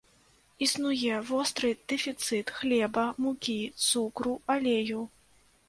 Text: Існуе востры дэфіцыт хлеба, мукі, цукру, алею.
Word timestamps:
Існуе 0.67 1.19
востры 1.31 1.69
дэфіцыт 1.93 2.47
хлеба, 2.61 3.05
мукі, 3.23 3.61
цукру, 3.91 4.35
алею. 4.59 5.01